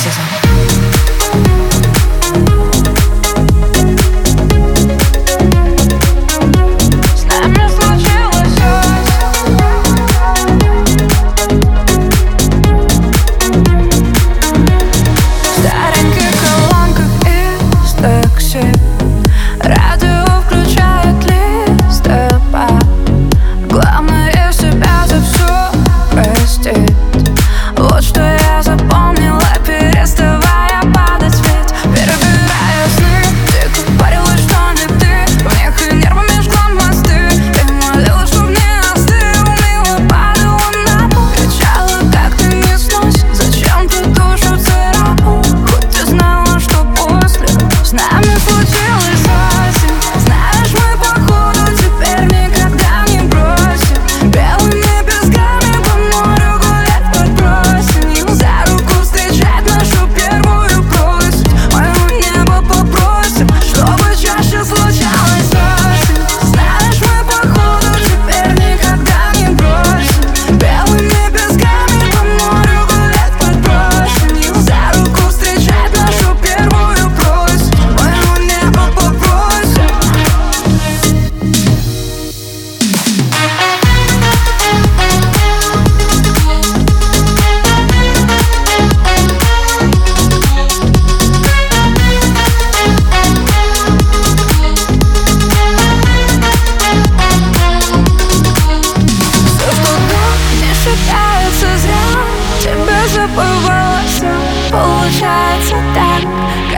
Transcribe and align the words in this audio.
racism. 0.00 0.39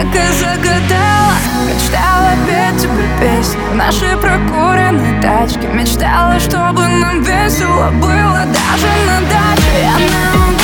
Так 0.00 0.14
и 0.14 0.32
загадала 0.32 1.34
Мечтала 1.66 2.32
петь 2.46 2.82
тебе 2.82 3.06
песни 3.20 3.60
в 3.70 3.74
нашей 3.74 4.16
прокуренной 4.16 5.20
тачке 5.20 5.68
Мечтала, 5.68 6.38
чтобы 6.40 6.86
нам 6.86 7.22
весело 7.22 7.90
было 7.90 8.44
даже 8.46 8.88
на 9.06 9.20
даче. 9.28 9.80
Я 9.82 9.98
на 9.98 10.59